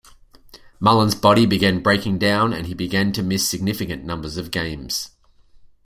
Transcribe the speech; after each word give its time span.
Mullin's 0.79 1.13
body 1.13 1.45
began 1.45 1.83
breaking 1.83 2.17
down, 2.17 2.53
and 2.53 2.65
he 2.65 2.73
began 2.73 3.11
to 3.11 3.21
miss 3.21 3.47
significant 3.47 4.03
numbers 4.03 4.35
of 4.35 4.49
games. 4.49 5.11